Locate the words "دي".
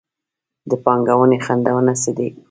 2.17-2.27